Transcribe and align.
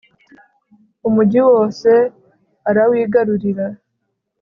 umugi 1.07 1.39
wose 1.49 1.89
arawigarurira 2.69 3.67